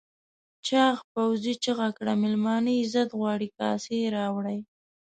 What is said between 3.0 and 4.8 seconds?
غواړي کاسې راوړئ.